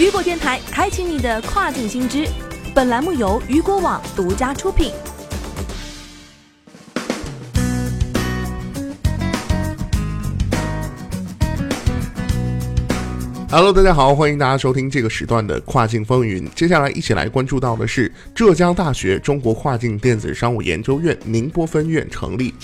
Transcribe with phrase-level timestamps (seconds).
[0.00, 2.26] 雨果电台开启你的跨境新知。
[2.74, 4.90] 本栏目由雨果网独家出品。
[13.50, 16.48] Hello，大家好，欢迎大家收听这个时段的跨境风云。
[16.54, 22.54] 接下来一起来关注到的是浙江大学中国跨境电子商务研究院宁波分院成立。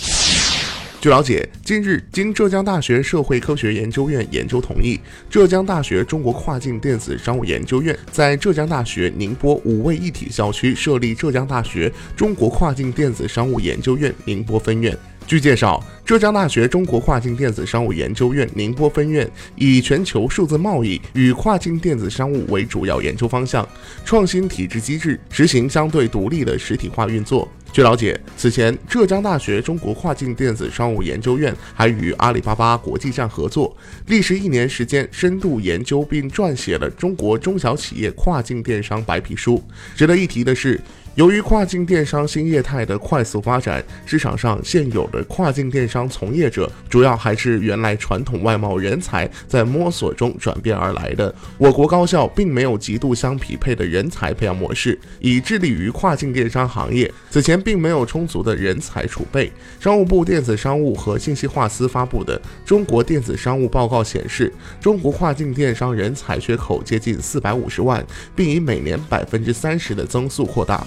[1.07, 4.99] 据了解，近日经浙江大学社会科学研究院研究同意，
[5.31, 14.99] 浙江大学中国跨境电子商务研究院在浙江大学宁波五位一体校区设立浙江大学中国跨境电子商务研究院宁波分院。
[15.29, 23.65] 据介绍，浙江大学中国跨境电子商务研究院宁波分院以全球数字贸易与跨境电子商务为主要研究方向，
[24.05, 27.49] 创新体制机制，实行相对独立的实体化运作。
[27.77, 33.77] 据了解，此前浙江大学中国跨境电子商务研究院还与阿里巴巴国际站合作，
[34.07, 39.57] 历时一年时间，深度研究并撰写了《中国中小企业跨境电商白皮书》。
[39.95, 40.81] 值得一提的是，
[41.17, 51.35] 由于跨境电商新业态的快速发展，市场上现有的跨境电商从业者主要还是原来传统外贸人才在摸索中转变而来的。
[51.57, 57.11] 我国高校并没有极度相匹配的人才培养模式，以致力于跨境电商行业。
[57.31, 59.51] 此前并没有充足的人才储备。
[59.81, 70.87] 商务部电子商务和信息化司发布的《中国电子商务报告》显示，中国跨境电商人才缺口接近四百五十万，并以每年百分之三十的增速扩大。